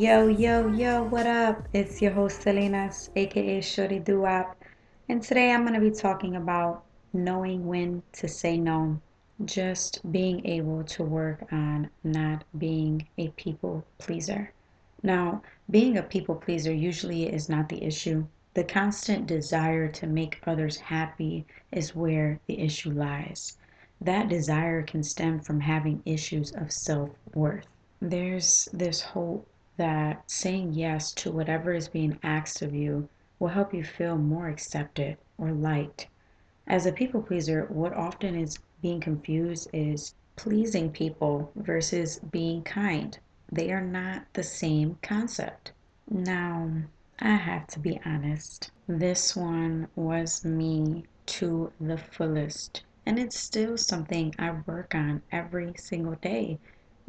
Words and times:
Yo, 0.00 0.28
yo, 0.28 0.66
yo, 0.68 1.02
what 1.02 1.26
up? 1.26 1.68
It's 1.74 2.00
your 2.00 2.12
host 2.12 2.40
Selenas, 2.40 3.10
aka 3.16 3.60
Shorty 3.60 4.00
Duap, 4.00 4.54
and 5.10 5.22
today 5.22 5.52
I'm 5.52 5.60
going 5.60 5.74
to 5.74 5.90
be 5.90 5.94
talking 5.94 6.36
about 6.36 6.84
knowing 7.12 7.66
when 7.66 8.02
to 8.14 8.26
say 8.26 8.56
no. 8.56 8.98
Just 9.44 10.00
being 10.10 10.46
able 10.46 10.84
to 10.84 11.04
work 11.04 11.44
on 11.52 11.90
not 12.02 12.44
being 12.56 13.06
a 13.18 13.28
people 13.36 13.84
pleaser. 13.98 14.54
Now, 15.02 15.42
being 15.70 15.98
a 15.98 16.02
people 16.02 16.34
pleaser 16.34 16.72
usually 16.72 17.30
is 17.30 17.50
not 17.50 17.68
the 17.68 17.84
issue. 17.84 18.24
The 18.54 18.64
constant 18.64 19.26
desire 19.26 19.88
to 19.88 20.06
make 20.06 20.40
others 20.46 20.78
happy 20.78 21.44
is 21.72 21.94
where 21.94 22.40
the 22.46 22.58
issue 22.58 22.90
lies. 22.90 23.58
That 24.00 24.30
desire 24.30 24.82
can 24.82 25.02
stem 25.02 25.40
from 25.40 25.60
having 25.60 26.00
issues 26.06 26.52
of 26.52 26.72
self 26.72 27.10
worth. 27.34 27.66
There's 28.00 28.66
this 28.72 29.02
hope 29.02 29.46
that 29.76 30.22
saying 30.30 30.72
yes 30.72 31.12
to 31.12 31.30
whatever 31.30 31.72
is 31.72 31.88
being 31.88 32.18
asked 32.22 32.62
of 32.62 32.74
you 32.74 33.08
will 33.38 33.48
help 33.48 33.72
you 33.72 33.82
feel 33.82 34.18
more 34.18 34.48
accepted 34.48 35.16
or 35.38 35.52
liked. 35.52 36.06
As 36.66 36.86
a 36.86 36.92
people 36.92 37.22
pleaser, 37.22 37.66
what 37.66 37.92
often 37.94 38.34
is 38.34 38.58
being 38.82 39.00
confused 39.00 39.68
is 39.72 40.14
pleasing 40.36 40.90
people 40.90 41.50
versus 41.56 42.18
being 42.30 42.62
kind. 42.62 43.18
They 43.50 43.72
are 43.72 43.84
not 43.84 44.26
the 44.32 44.42
same 44.42 44.98
concept. 45.02 45.72
Now, 46.08 46.70
I 47.18 47.34
have 47.34 47.66
to 47.68 47.78
be 47.78 48.00
honest. 48.04 48.70
This 48.86 49.36
one 49.36 49.88
was 49.96 50.44
me 50.44 51.04
to 51.26 51.72
the 51.80 51.98
fullest. 51.98 52.84
And 53.06 53.18
it's 53.18 53.38
still 53.38 53.76
something 53.76 54.34
I 54.38 54.52
work 54.66 54.94
on 54.94 55.22
every 55.32 55.74
single 55.76 56.16
day 56.16 56.58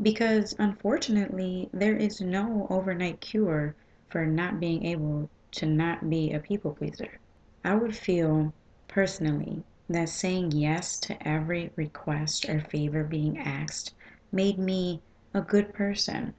because 0.02 0.56
unfortunately, 0.60 1.70
there 1.74 1.96
is 1.96 2.22
no 2.22 2.68
overnight 2.70 3.20
cure 3.22 3.76
for 4.10 4.26
not 4.26 4.60
being 4.60 4.86
able 4.86 5.30
to 5.52 5.66
not 5.66 6.10
be 6.10 6.32
a 6.32 6.40
people 6.40 6.74
pleaser. 6.74 7.20
I 7.64 7.76
would 7.76 7.96
feel 7.96 8.54
personally 8.88 9.64
that 9.90 10.10
saying 10.10 10.52
yes 10.52 11.00
to 11.00 11.28
every 11.28 11.72
request 11.76 12.48
or 12.48 12.62
favor 12.62 13.04
being 13.04 13.38
asked 13.40 13.94
made 14.32 14.58
me 14.58 15.02
a 15.34 15.42
good 15.42 15.74
person. 15.74 16.34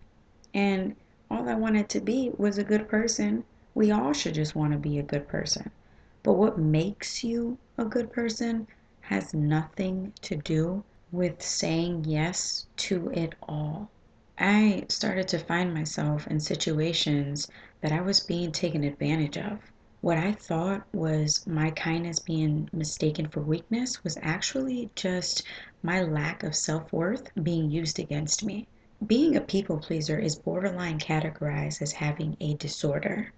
And 0.54 0.96
all 1.30 1.48
I 1.48 1.54
wanted 1.54 1.88
to 1.90 2.00
be 2.00 2.30
was 2.36 2.58
a 2.58 2.64
good 2.64 2.88
person 2.88 3.44
we 3.74 3.90
all 3.90 4.12
should 4.12 4.34
just 4.34 4.54
want 4.54 4.72
to 4.72 4.78
be 4.78 4.98
a 4.98 5.02
good 5.02 5.26
person. 5.28 5.70
But 6.22 6.34
what 6.34 6.58
makes 6.58 7.24
you 7.24 7.58
a 7.78 7.84
good 7.84 8.12
person 8.12 8.66
has 9.00 9.34
nothing 9.34 10.12
to 10.22 10.36
do 10.36 10.84
with 11.12 11.42
saying 11.42 12.04
yes 12.06 12.66
to 12.74 13.10
it 13.10 13.34
all. 13.42 13.90
I 14.38 14.86
started 14.88 15.28
to 15.28 15.38
find 15.38 15.74
myself 15.74 16.26
in 16.26 16.40
situations 16.40 17.48
that 17.82 17.92
I 17.92 18.00
was 18.00 18.20
being 18.20 18.50
taken 18.50 18.82
advantage 18.82 19.36
of. 19.36 19.60
What 20.00 20.16
I 20.16 20.32
thought 20.32 20.82
was 20.92 21.46
my 21.46 21.70
kindness 21.70 22.18
being 22.18 22.68
mistaken 22.72 23.28
for 23.28 23.40
weakness 23.40 24.02
was 24.02 24.18
actually 24.22 24.90
just 24.96 25.44
my 25.82 26.02
lack 26.02 26.42
of 26.42 26.56
self 26.56 26.92
worth 26.92 27.30
being 27.42 27.70
used 27.70 27.98
against 27.98 28.42
me. 28.42 28.66
Being 29.06 29.36
a 29.36 29.40
people 29.40 29.78
pleaser 29.78 30.18
is 30.18 30.34
borderline 30.34 30.98
categorized 30.98 31.82
as 31.82 31.92
having 31.92 32.36
a 32.40 32.54
disorder. 32.54 33.32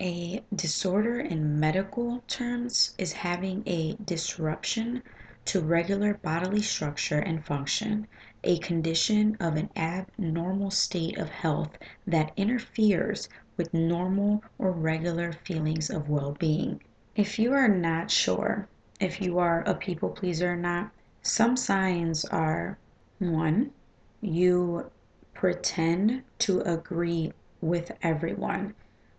A 0.00 0.42
disorder 0.54 1.20
in 1.20 1.60
medical 1.60 2.24
terms 2.26 2.94
is 2.98 3.12
having 3.12 3.62
a 3.66 3.96
disruption 4.04 5.02
to 5.44 5.60
regular 5.60 6.14
bodily 6.14 6.62
structure 6.62 7.18
and 7.18 7.44
function, 7.44 8.06
a 8.44 8.58
condition 8.58 9.36
of 9.40 9.56
an 9.56 9.68
abnormal 9.76 10.70
state 10.70 11.18
of 11.18 11.28
health 11.28 11.76
that 12.06 12.32
interferes 12.36 13.28
with 13.56 13.74
normal 13.74 14.42
or 14.58 14.72
regular 14.72 15.32
feelings 15.32 15.90
of 15.90 16.08
well 16.08 16.32
being. 16.32 16.80
If 17.16 17.38
you 17.38 17.52
are 17.52 17.68
not 17.68 18.10
sure 18.10 18.68
if 19.00 19.20
you 19.20 19.38
are 19.38 19.62
a 19.66 19.74
people 19.74 20.10
pleaser 20.10 20.52
or 20.52 20.56
not, 20.56 20.90
some 21.22 21.56
signs 21.56 22.24
are 22.26 22.78
one, 23.18 23.72
you 24.20 24.90
pretend 25.34 26.22
to 26.38 26.60
agree 26.60 27.32
with 27.60 27.90
everyone 28.02 28.74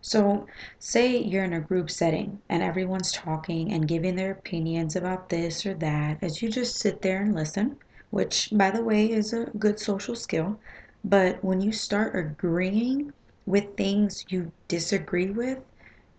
so, 0.05 0.47
say 0.79 1.17
you're 1.17 1.45
in 1.45 1.53
a 1.53 1.61
group 1.61 1.89
setting 1.89 2.41
and 2.49 2.61
everyone's 2.61 3.13
talking 3.13 3.71
and 3.71 3.87
giving 3.87 4.17
their 4.17 4.31
opinions 4.31 4.97
about 4.97 5.29
this 5.29 5.65
or 5.65 5.73
that, 5.75 6.17
as 6.21 6.41
you 6.41 6.49
just 6.49 6.75
sit 6.75 7.01
there 7.01 7.21
and 7.21 7.33
listen, 7.33 7.77
which, 8.09 8.49
by 8.51 8.69
the 8.69 8.83
way, 8.83 9.09
is 9.09 9.31
a 9.31 9.45
good 9.57 9.79
social 9.79 10.13
skill. 10.13 10.59
But 11.05 11.41
when 11.41 11.61
you 11.61 11.71
start 11.71 12.17
agreeing 12.17 13.13
with 13.45 13.77
things 13.77 14.25
you 14.27 14.51
disagree 14.67 15.29
with, 15.29 15.59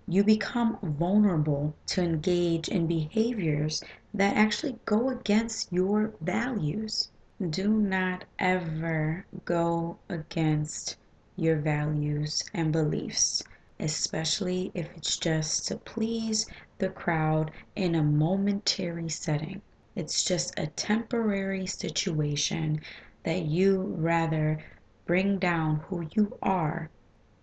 you 0.08 0.24
become 0.24 0.78
vulnerable 0.82 1.74
to 1.88 2.02
engage 2.02 2.68
in 2.68 2.86
behaviors 2.86 3.82
that 4.14 4.34
actually 4.34 4.78
go 4.86 5.10
against 5.10 5.70
your 5.70 6.14
values. 6.22 7.10
Do 7.50 7.68
not 7.68 8.24
ever 8.38 9.26
go 9.44 9.98
against 10.08 10.96
your 11.36 11.56
values 11.56 12.42
and 12.54 12.72
beliefs 12.72 13.42
especially 13.80 14.70
if 14.74 14.88
it's 14.96 15.16
just 15.16 15.66
to 15.68 15.76
please 15.76 16.46
the 16.78 16.88
crowd 16.88 17.50
in 17.76 17.94
a 17.94 18.02
momentary 18.02 19.08
setting. 19.08 19.60
It's 19.96 20.24
just 20.24 20.58
a 20.58 20.66
temporary 20.68 21.66
situation 21.66 22.80
that 23.24 23.46
you 23.46 23.94
rather 23.98 24.62
bring 25.06 25.38
down 25.38 25.76
who 25.88 26.08
you 26.14 26.36
are 26.42 26.90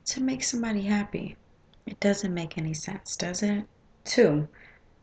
to 0.06 0.22
make 0.22 0.44
somebody 0.44 0.81
happy. 0.81 1.38
It 1.86 2.00
doesn't 2.00 2.34
make 2.34 2.58
any 2.58 2.74
sense, 2.74 3.16
does 3.16 3.44
it? 3.44 3.66
Two, 4.03 4.47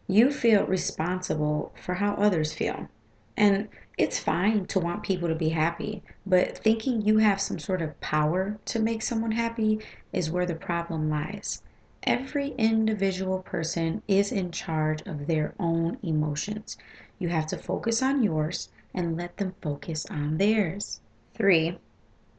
you 0.06 0.30
feel 0.30 0.66
responsible 0.66 1.72
for 1.82 1.94
how 1.94 2.14
others 2.14 2.52
feel. 2.52 2.88
And 3.36 3.68
it's 3.98 4.20
fine 4.20 4.64
to 4.64 4.78
want 4.78 5.02
people 5.02 5.28
to 5.28 5.34
be 5.34 5.48
happy, 5.48 6.02
but 6.24 6.56
thinking 6.56 7.02
you 7.02 7.18
have 7.18 7.40
some 7.40 7.58
sort 7.58 7.82
of 7.82 8.00
power 8.00 8.56
to 8.64 8.78
make 8.78 9.02
someone 9.02 9.32
happy 9.32 9.80
is 10.12 10.30
where 10.30 10.46
the 10.46 10.54
problem 10.54 11.10
lies. 11.10 11.62
Every 12.04 12.50
individual 12.50 13.40
person 13.40 14.02
is 14.06 14.30
in 14.30 14.52
charge 14.52 15.02
of 15.02 15.26
their 15.26 15.52
own 15.58 15.98
emotions. 16.00 16.78
You 17.18 17.28
have 17.30 17.48
to 17.48 17.58
focus 17.58 18.00
on 18.00 18.22
yours 18.22 18.68
and 18.94 19.16
let 19.16 19.36
them 19.36 19.56
focus 19.60 20.06
on 20.06 20.38
theirs. 20.38 21.00
Three, 21.34 21.76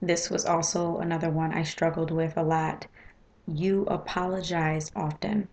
this 0.01 0.29
was 0.29 0.45
also 0.45 0.99
another 0.99 1.29
one 1.29 1.51
I 1.53 1.63
struggled 1.63 2.09
with 2.09 2.37
a 2.37 2.43
lot. 2.43 2.87
You 3.45 3.83
apologize 3.87 4.91
often. 4.95 5.49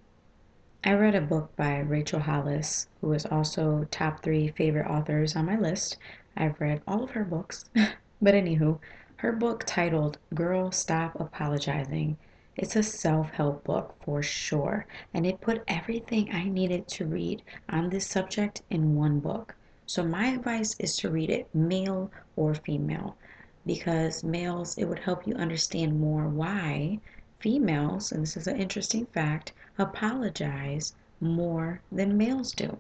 I 0.85 0.93
read 0.93 1.15
a 1.15 1.21
book 1.21 1.57
by 1.57 1.79
Rachel 1.79 2.21
Hollis, 2.21 2.87
who 3.01 3.13
is 3.13 3.25
also 3.25 3.89
top 3.91 4.23
three 4.23 4.49
favorite 4.49 4.87
authors 4.87 5.35
on 5.35 5.47
my 5.47 5.57
list. 5.57 5.97
I've 6.37 6.61
read 6.61 6.83
all 6.87 7.03
of 7.03 7.13
her 7.13 7.25
books. 7.25 7.65
but 8.23 8.35
anywho, 8.35 8.79
her 9.17 9.33
book 9.33 9.65
titled 9.67 10.19
Girl 10.35 10.71
Stop 10.71 11.19
Apologizing. 11.19 12.19
It's 12.57 12.77
a 12.77 12.83
self 12.83 13.31
help 13.31 13.65
book 13.65 13.95
for 14.05 14.23
sure, 14.23 14.87
and 15.15 15.27
it 15.27 15.41
put 15.41 15.65
everything 15.67 16.31
I 16.31 16.45
needed 16.45 16.89
to 16.89 17.07
read 17.07 17.43
on 17.71 17.89
this 17.89 18.07
subject 18.07 18.61
in 18.69 18.97
one 18.97 19.21
book. 19.21 19.57
So, 19.87 20.05
my 20.05 20.27
advice 20.27 20.77
is 20.79 20.97
to 20.99 21.11
read 21.11 21.31
it, 21.31 21.49
male 21.55 22.11
or 22.37 22.55
female, 22.55 23.17
because 23.65 24.23
males, 24.23 24.77
it 24.77 24.85
would 24.85 24.99
help 24.99 25.27
you 25.27 25.35
understand 25.37 25.99
more 25.99 26.29
why 26.29 27.01
females, 27.39 28.13
and 28.13 28.23
this 28.23 28.37
is 28.37 28.47
an 28.47 28.57
interesting 28.61 29.07
fact, 29.07 29.53
apologize 29.79 30.95
more 31.21 31.81
than 31.93 32.17
males 32.17 32.53
do. 32.53 32.79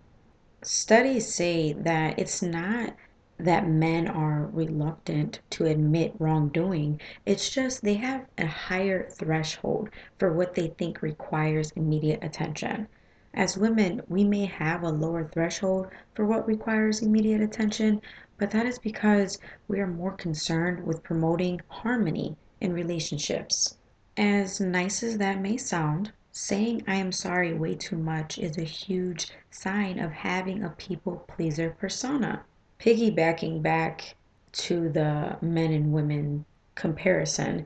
Studies 0.62 1.32
say 1.32 1.72
that 1.72 2.19
it's 2.19 2.43
not 2.43 2.94
that 3.38 3.69
men 3.69 4.08
are 4.08 4.46
reluctant 4.46 5.40
to 5.50 5.66
admit 5.66 6.14
wrongdoing. 6.19 6.98
It's 7.26 7.50
just 7.50 7.82
they 7.82 7.94
have 7.94 8.25
a 8.38 8.46
higher 8.46 9.08
threshold 9.10 9.90
for 10.19 10.32
what 10.32 10.54
they 10.54 10.69
think 10.69 11.02
requires 11.02 11.70
immediate 11.72 12.25
attention. 12.25 12.88
As 13.34 13.58
women, 13.58 14.00
we 14.08 14.25
may 14.25 14.46
have 14.46 14.82
a 14.82 14.88
lower 14.88 15.25
threshold 15.25 15.88
for 16.14 16.25
what 16.25 16.46
requires 16.46 17.02
immediate 17.02 17.42
attention, 17.42 18.00
but 18.38 18.50
that 18.52 18.64
is 18.64 18.78
because 18.78 19.38
we 19.69 19.81
are 19.81 19.87
more 19.87 20.12
concerned 20.12 20.87
with 20.87 21.02
promoting 21.02 21.60
harmony 21.69 22.37
in 22.62 22.72
relationships. 22.72 23.76
As 24.16 24.60
nice 24.60 25.02
as 25.02 25.19
that 25.19 25.42
may 25.42 25.58
sound, 25.58 26.12
saying 26.38 26.82
I 26.86 26.96
am 26.96 27.12
sorry 27.12 27.54
way 27.54 27.74
too 27.74 27.96
much 27.96 28.38
is 28.38 28.58
a 28.58 28.62
huge 28.62 29.30
sign 29.50 29.98
of 29.98 30.12
having 30.12 30.62
a 30.62 30.68
people 30.70 31.24
pleaser 31.28 31.70
persona. 31.70 32.44
Piggybacking 32.78 33.62
back 33.62 34.14
to 34.52 34.90
the 34.90 35.38
men 35.40 35.72
and 35.72 35.92
women 35.92 36.44
comparison, 36.74 37.64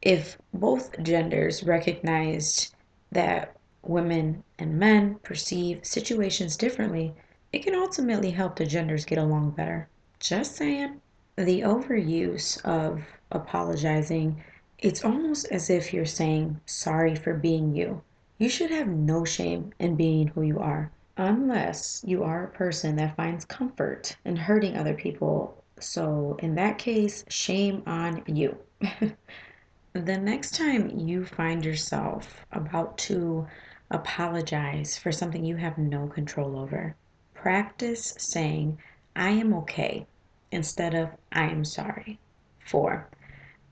if 0.00 0.38
both 0.54 1.02
genders 1.02 1.64
recognized 1.64 2.74
that 3.10 3.56
women 3.82 4.44
and 4.58 4.78
men 4.78 5.16
perceive 5.24 5.84
situations 5.84 6.56
differently, 6.56 7.12
it 7.52 7.64
can 7.64 7.74
ultimately 7.74 8.30
help 8.30 8.54
the 8.54 8.64
genders 8.64 9.04
get 9.04 9.18
along 9.18 9.50
better. 9.50 9.88
Just 10.20 10.54
saying. 10.54 11.00
The 11.36 11.62
overuse 11.62 12.64
of 12.64 13.02
apologizing 13.32 14.42
It's 14.78 15.04
almost 15.04 15.46
as 15.50 15.70
if 15.70 15.92
you're 15.92 16.04
saying 16.06 16.60
sorry 16.66 17.14
for 17.14 17.34
being 17.34 17.74
you. 17.74 18.02
You 18.42 18.48
should 18.48 18.72
have 18.72 18.88
no 18.88 19.24
shame 19.24 19.72
in 19.78 19.94
being 19.94 20.26
who 20.26 20.42
you 20.42 20.58
are, 20.58 20.90
unless 21.16 22.02
you 22.04 22.24
are 22.24 22.42
a 22.42 22.50
person 22.50 22.96
that 22.96 23.14
finds 23.14 23.44
comfort 23.44 24.16
in 24.24 24.34
hurting 24.34 24.76
other 24.76 24.94
people. 24.94 25.62
So, 25.78 26.36
in 26.40 26.56
that 26.56 26.76
case, 26.76 27.24
shame 27.28 27.84
on 27.86 28.24
you. 28.26 28.58
the 29.92 30.18
next 30.18 30.56
time 30.56 30.90
you 30.98 31.24
find 31.24 31.64
yourself 31.64 32.44
about 32.50 32.98
to 33.06 33.46
apologize 33.92 34.98
for 34.98 35.12
something 35.12 35.44
you 35.44 35.54
have 35.54 35.78
no 35.78 36.08
control 36.08 36.58
over, 36.58 36.96
practice 37.34 38.12
saying, 38.18 38.76
I 39.14 39.30
am 39.30 39.54
okay, 39.54 40.04
instead 40.50 40.96
of 40.96 41.10
I 41.30 41.44
am 41.44 41.64
sorry. 41.64 42.18
Four, 42.58 43.08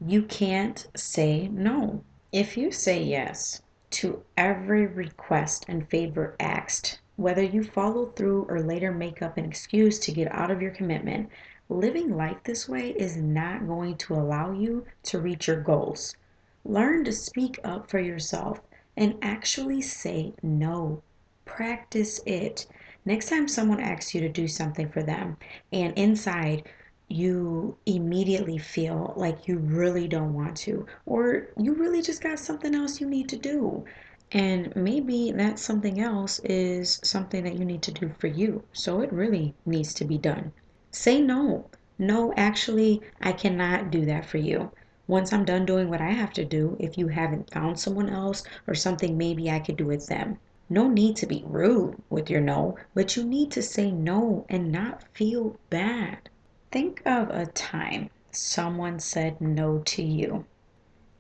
you 0.01 0.23
can't 0.23 0.87
say 0.95 1.49
no. 1.49 2.05
If 2.31 2.57
you 2.57 2.71
say 2.71 3.03
yes 3.03 3.63
to 3.91 4.23
every 4.37 4.87
request 4.87 5.65
and 5.69 5.89
favor 5.89 6.37
asked, 6.39 7.01
whether 7.17 7.43
you 7.43 7.63
follow 7.63 8.07
through 8.07 8.47
or 8.49 8.63
later 8.63 8.93
make 8.93 9.21
up 9.21 9.37
an 9.37 9.45
excuse 9.45 9.99
to 9.99 10.13
get 10.13 10.33
out 10.33 10.51
of 10.51 10.63
your 10.63 10.71
commitment, 10.71 11.29
living 11.69 12.17
life 12.17 12.39
this 12.45 12.69
way 12.69 12.91
is 12.91 13.17
not 13.17 13.67
going 13.67 13.97
to 13.97 14.15
allow 14.15 14.53
you 14.53 14.85
to 15.03 15.19
reach 15.19 15.47
your 15.47 15.61
goals. 15.61 16.17
Learn 16.65 17.05
to 17.05 17.13
speak 17.13 17.59
up 17.65 17.91
for 17.91 18.01
yourself 18.01 18.61
and 18.97 19.17
actually 19.23 19.81
say 19.81 20.33
no. 20.43 21.03
Practice 21.45 22.21
it. 22.27 22.67
Next 23.05 23.29
time 23.29 23.49
someone 23.49 23.81
asks 23.81 24.15
you 24.15 24.21
to 24.21 24.29
do 24.29 24.47
something 24.47 24.89
for 24.89 25.03
them 25.03 25.37
and 25.73 25.97
inside 25.97 26.69
you 27.11 27.77
immediately 27.87 28.57
feel 28.57 29.13
like 29.17 29.49
you 29.49 29.59
really 29.59 30.07
don't 30.07 30.33
want 30.33 30.57
to, 30.57 30.87
or 31.07 31.49
you 31.57 31.75
really 31.75 32.01
just 32.01 32.23
got 32.23 32.39
something 32.39 32.75
else 32.75 33.01
you 33.01 33.07
need 33.09 33.29
to 33.29 33.37
do. 33.37 33.85
And 34.33 34.75
maybe 34.77 35.33
that 35.33 35.59
something 35.59 36.01
else 36.01 36.39
is 36.45 37.01
something 37.03 37.43
that 37.43 37.59
you 37.59 37.65
need 37.65 37.83
to 37.83 37.91
do 37.91 38.15
for 38.21 38.29
you. 38.29 38.63
So 38.73 39.01
it 39.01 39.13
really 39.13 39.55
needs 39.67 39.93
to 39.95 40.05
be 40.05 40.19
done. 40.19 40.53
Say 40.93 41.21
no. 41.21 41.69
No, 41.99 42.33
actually, 42.37 43.01
I 43.21 43.33
cannot 43.33 43.91
do 43.91 44.07
that 44.07 44.25
for 44.25 44.39
you. 44.39 44.71
Once 45.09 45.33
I'm 45.33 45.45
done 45.45 45.67
doing 45.67 45.91
what 45.91 46.01
I 46.01 46.13
have 46.13 46.33
to 46.35 46.45
do, 46.45 46.77
if 46.79 46.97
you 46.97 47.09
haven't 47.09 47.51
found 47.51 47.81
someone 47.81 48.09
else 48.09 48.45
or 48.69 48.75
something 48.77 49.19
maybe 49.19 49.51
I 49.51 49.59
could 49.59 49.77
do 49.77 49.87
with 49.87 50.07
them. 50.07 50.39
No 50.69 50.89
need 50.89 51.17
to 51.17 51.27
be 51.27 51.43
rude 51.45 52.01
with 52.09 52.31
your 52.31 52.41
no, 52.41 52.77
but 52.95 53.17
you 53.17 53.25
need 53.25 53.51
to 53.51 53.63
say 53.63 53.91
no 53.91 54.47
and 54.49 54.71
not 54.71 55.03
feel 55.13 55.57
bad. 55.69 56.30
Think 56.73 57.03
of 57.05 57.31
a 57.31 57.47
time 57.47 58.11
someone 58.31 59.01
said 59.01 59.41
no 59.41 59.81
to 59.81 60.05
you. 60.05 60.45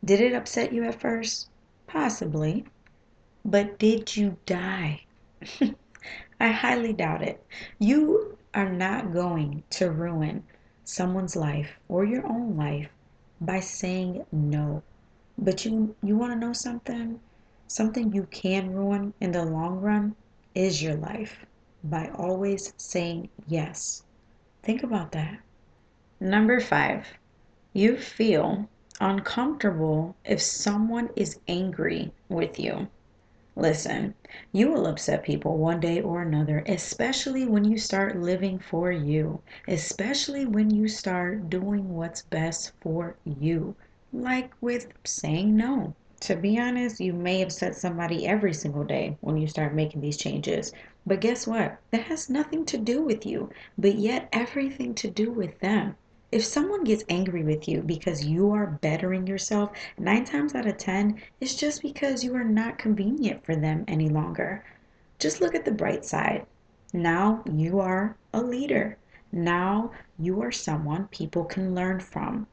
Did 0.04 0.20
it 0.20 0.32
upset 0.32 0.72
you 0.72 0.84
at 0.84 1.00
first? 1.00 1.48
Possibly. 1.88 2.66
But 3.44 3.76
did 3.76 4.16
you 4.16 4.36
die? 4.46 5.06
I 6.40 6.52
highly 6.52 6.92
doubt 6.92 7.22
it. 7.22 7.44
You 7.80 8.38
are 8.54 8.68
not 8.70 9.12
going 9.12 9.64
to 9.70 9.90
ruin 9.90 10.44
someone's 10.84 11.34
life 11.34 11.80
or 11.88 12.04
your 12.04 12.24
own 12.28 12.56
life 12.56 12.90
by 13.40 13.58
saying 13.58 14.24
no. 14.30 14.84
But 15.36 15.64
you 15.64 15.96
you 16.00 16.16
want 16.16 16.32
to 16.32 16.38
know 16.38 16.52
something? 16.52 17.18
Something 17.66 18.12
you 18.12 18.28
can 18.30 18.72
ruin 18.72 19.14
in 19.20 19.32
the 19.32 19.44
long 19.44 19.80
run 19.80 20.14
is 20.54 20.80
your 20.80 20.94
life 20.94 21.44
by 21.82 22.08
always 22.10 22.72
saying 22.76 23.30
yes. 23.48 24.04
Think 24.62 24.82
about 24.82 25.12
that. 25.12 25.40
Number 26.20 26.60
five, 26.60 27.06
you 27.72 27.96
feel 27.96 28.68
uncomfortable 29.00 30.16
if 30.24 30.42
someone 30.42 31.08
is 31.16 31.40
angry 31.48 32.12
with 32.28 32.58
you. 32.58 32.88
Listen, 33.56 34.14
you 34.52 34.70
will 34.70 34.86
upset 34.86 35.22
people 35.22 35.56
one 35.56 35.80
day 35.80 36.00
or 36.00 36.22
another, 36.22 36.62
especially 36.66 37.46
when 37.46 37.64
you 37.64 37.78
start 37.78 38.20
living 38.20 38.58
for 38.58 38.92
you, 38.92 39.40
especially 39.66 40.46
when 40.46 40.70
you 40.70 40.88
start 40.88 41.50
doing 41.50 41.94
what's 41.94 42.22
best 42.22 42.72
for 42.80 43.16
you, 43.24 43.74
like 44.12 44.52
with 44.60 44.88
saying 45.04 45.56
no. 45.56 45.94
To 46.20 46.36
be 46.36 46.58
honest, 46.58 47.00
you 47.00 47.14
may 47.14 47.40
upset 47.40 47.74
somebody 47.74 48.26
every 48.26 48.52
single 48.52 48.84
day 48.84 49.16
when 49.22 49.38
you 49.38 49.46
start 49.46 49.74
making 49.74 50.02
these 50.02 50.18
changes. 50.18 50.72
But 51.06 51.20
guess 51.20 51.46
what? 51.46 51.78
That 51.92 52.02
has 52.02 52.28
nothing 52.28 52.66
to 52.66 52.76
do 52.76 53.02
with 53.02 53.24
you, 53.24 53.48
but 53.78 53.94
yet 53.94 54.28
everything 54.30 54.94
to 54.96 55.08
do 55.08 55.30
with 55.30 55.58
them. 55.60 55.96
If 56.30 56.44
someone 56.44 56.84
gets 56.84 57.04
angry 57.08 57.42
with 57.42 57.66
you 57.66 57.80
because 57.80 58.26
you 58.26 58.52
are 58.52 58.78
bettering 58.82 59.26
yourself, 59.26 59.70
nine 59.98 60.24
times 60.24 60.54
out 60.54 60.66
of 60.66 60.76
ten, 60.76 61.20
it's 61.40 61.56
just 61.56 61.80
because 61.80 62.22
you 62.22 62.34
are 62.36 62.44
not 62.44 62.78
convenient 62.78 63.44
for 63.44 63.56
them 63.56 63.84
any 63.88 64.10
longer. 64.10 64.62
Just 65.18 65.40
look 65.40 65.54
at 65.54 65.64
the 65.64 65.72
bright 65.72 66.04
side. 66.04 66.46
Now 66.92 67.42
you 67.50 67.80
are 67.80 68.16
a 68.34 68.42
leader. 68.42 68.98
Now 69.32 69.90
you 70.18 70.42
are 70.42 70.52
someone 70.52 71.08
people 71.08 71.44
can 71.46 71.74
learn 71.74 71.98
from. 71.98 72.46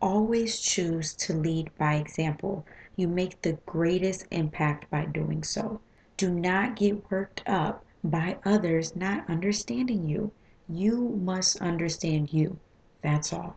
Always 0.00 0.60
choose 0.60 1.14
to 1.14 1.32
lead 1.32 1.70
by 1.78 1.94
example. 1.94 2.66
You 2.96 3.08
make 3.08 3.42
the 3.42 3.58
greatest 3.66 4.26
impact 4.30 4.90
by 4.90 5.06
doing 5.06 5.42
so. 5.42 5.80
Do 6.16 6.30
not 6.30 6.76
get 6.76 7.10
worked 7.10 7.42
up 7.46 7.84
by 8.04 8.36
others 8.44 8.94
not 8.94 9.28
understanding 9.28 10.08
you. 10.08 10.30
You 10.68 11.08
must 11.22 11.60
understand 11.60 12.32
you. 12.32 12.58
That's 13.02 13.32
all. 13.32 13.56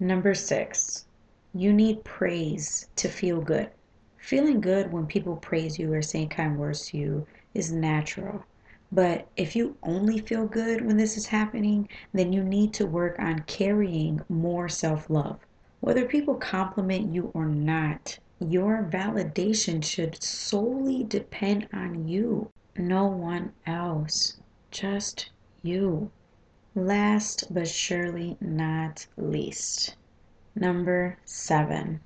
Number 0.00 0.34
six, 0.34 1.06
you 1.54 1.72
need 1.72 2.02
praise 2.02 2.88
to 2.96 3.08
feel 3.08 3.40
good. 3.40 3.70
Feeling 4.16 4.60
good 4.60 4.90
when 4.90 5.06
people 5.06 5.36
praise 5.36 5.78
you 5.78 5.92
or 5.92 6.00
saying 6.00 6.30
kind 6.30 6.58
words 6.58 6.86
to 6.86 6.96
you 6.96 7.26
is 7.54 7.70
natural. 7.72 8.44
But 8.90 9.26
if 9.36 9.54
you 9.54 9.76
only 9.82 10.18
feel 10.18 10.46
good 10.46 10.84
when 10.84 10.96
this 10.96 11.16
is 11.16 11.26
happening, 11.26 11.88
then 12.12 12.32
you 12.32 12.42
need 12.42 12.72
to 12.74 12.86
work 12.86 13.18
on 13.18 13.40
carrying 13.40 14.20
more 14.28 14.68
self 14.68 15.10
love. 15.10 15.40
Whether 15.80 16.06
people 16.06 16.36
compliment 16.36 17.12
you 17.12 17.30
or 17.34 17.46
not, 17.46 18.18
your 18.50 18.82
validation 18.82 19.84
should 19.84 20.22
solely 20.22 21.04
depend 21.04 21.68
on 21.72 22.08
you, 22.08 22.50
no 22.76 23.06
one 23.06 23.52
else, 23.66 24.38
just 24.70 25.30
you. 25.62 26.10
Last 26.74 27.52
but 27.54 27.68
surely 27.68 28.36
not 28.40 29.06
least, 29.16 29.94
number 30.54 31.18
seven, 31.24 32.00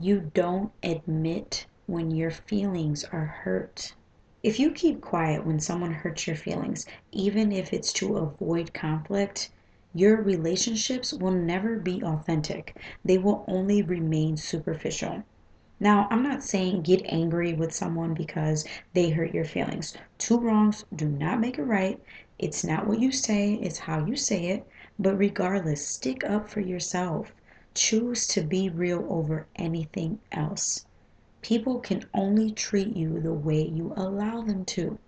you 0.00 0.30
don't 0.34 0.72
admit 0.82 1.66
when 1.86 2.10
your 2.10 2.30
feelings 2.30 3.04
are 3.04 3.26
hurt. 3.26 3.94
If 4.42 4.58
you 4.58 4.72
keep 4.72 5.00
quiet 5.00 5.46
when 5.46 5.60
someone 5.60 5.92
hurts 5.92 6.26
your 6.26 6.36
feelings, 6.36 6.84
even 7.12 7.52
if 7.52 7.72
it's 7.72 7.92
to 7.94 8.16
avoid 8.18 8.74
conflict, 8.74 9.50
your 9.94 10.20
relationships 10.20 11.12
will 11.14 11.30
never 11.30 11.78
be 11.78 12.02
authentic. 12.02 12.76
They 13.04 13.16
will 13.16 13.44
only 13.46 13.80
remain 13.80 14.36
superficial. 14.36 15.22
Now, 15.84 16.08
I'm 16.10 16.22
not 16.22 16.42
saying 16.42 16.80
get 16.80 17.02
angry 17.04 17.52
with 17.52 17.74
someone 17.74 18.14
because 18.14 18.64
they 18.94 19.10
hurt 19.10 19.34
your 19.34 19.44
feelings. 19.44 19.94
Two 20.16 20.38
wrongs 20.40 20.86
do 20.96 21.06
not 21.06 21.40
make 21.40 21.58
it 21.58 21.64
right. 21.64 22.00
It's 22.38 22.64
not 22.64 22.86
what 22.86 23.00
you 23.00 23.12
say, 23.12 23.56
it's 23.60 23.80
how 23.80 24.02
you 24.06 24.16
say 24.16 24.46
it. 24.46 24.66
But 24.98 25.18
regardless, 25.18 25.86
stick 25.86 26.24
up 26.24 26.48
for 26.48 26.60
yourself. 26.60 27.34
Choose 27.74 28.26
to 28.28 28.40
be 28.40 28.70
real 28.70 29.06
over 29.10 29.46
anything 29.56 30.20
else. 30.32 30.86
People 31.42 31.80
can 31.80 32.06
only 32.14 32.50
treat 32.50 32.96
you 32.96 33.20
the 33.20 33.34
way 33.34 33.68
you 33.68 33.92
allow 33.94 34.40
them 34.40 34.64
to. 34.64 34.98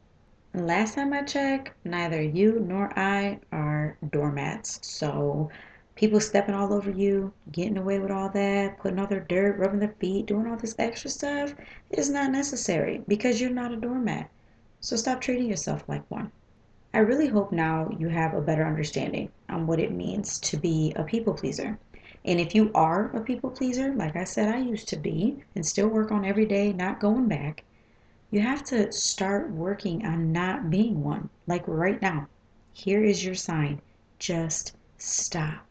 Last 0.53 0.97
time 0.97 1.15
I 1.15 1.23
checked, 1.23 1.73
neither 1.87 2.21
you 2.21 2.61
nor 2.61 2.93
I 2.99 3.41
are 3.51 3.97
doormats. 4.11 4.87
So 4.87 5.49
people 5.97 6.21
stepping 6.21 6.55
all 6.55 6.75
over 6.75 6.91
you, 6.91 7.33
getting 7.51 7.79
away 7.79 7.99
with 7.99 8.11
all 8.11 8.29
that, 8.29 8.79
putting 8.79 8.99
all 8.99 9.07
their 9.07 9.21
dirt, 9.21 9.59
rubbing 9.59 9.81
their 9.81 9.95
feet, 9.99 10.27
doing 10.27 10.47
all 10.47 10.57
this 10.57 10.75
extra 10.79 11.09
stuff 11.09 11.55
is 11.91 12.11
not 12.11 12.31
necessary 12.31 13.03
because 13.09 13.41
you're 13.41 13.51
not 13.51 13.73
a 13.73 13.77
doormat. 13.77 14.31
So 14.81 14.95
stop 14.95 15.23
treating 15.23 15.49
yourself 15.49 15.83
like 15.89 16.09
one. 16.11 16.31
I 16.93 16.99
really 16.99 17.29
hope 17.29 17.51
now 17.51 17.91
you 17.99 18.09
have 18.09 18.35
a 18.35 18.43
better 18.43 18.67
understanding 18.67 19.31
on 19.49 19.67
what 19.67 19.81
it 19.81 19.91
means 19.91 20.39
to 20.41 20.59
be 20.59 20.93
a 20.97 21.03
people 21.03 21.33
pleaser. 21.33 21.79
And 22.27 22.41
if 22.41 22.55
you 22.55 22.71
are 22.75 23.11
a 23.17 23.21
people 23.21 23.51
pleaser, 23.51 23.95
like 23.95 24.17
I 24.17 24.25
said 24.25 24.55
I 24.55 24.59
used 24.59 24.89
to 24.89 24.97
be, 24.97 25.43
and 25.55 25.65
still 25.65 25.89
work 25.89 26.13
on 26.13 26.25
every 26.25 26.47
day, 26.47 26.73
not 26.73 27.01
going 27.01 27.27
back, 27.27 27.65
you 28.31 28.41
have 28.41 28.65
to 28.65 28.93
start 28.93 29.51
working 29.51 30.05
on 30.05 30.33
not 30.33 30.69
being 30.69 31.03
one, 31.03 31.31
like 31.47 31.65
right 31.67 32.01
now. 32.03 32.27
Here 32.75 33.03
is 33.03 33.25
your 33.25 33.35
sign. 33.35 33.81
Just 34.19 34.77
stop. 34.99 35.66